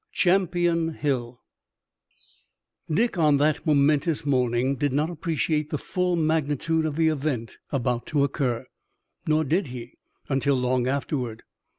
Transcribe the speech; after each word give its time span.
CHAMPION 0.13 0.95
HILL 0.95 1.39
Dick 2.91 3.19
on 3.19 3.37
that 3.37 3.67
momentous 3.67 4.25
morning 4.25 4.75
did 4.75 4.91
not 4.91 5.11
appreciate 5.11 5.69
the 5.69 5.77
full 5.77 6.15
magnitude 6.15 6.87
of 6.87 6.95
the 6.95 7.07
event 7.09 7.59
about 7.71 8.07
to 8.07 8.23
occur, 8.23 8.65
nor 9.27 9.43
did 9.43 9.67
he 9.67 9.99
until 10.27 10.55
long 10.55 10.87
afterward. 10.87 11.43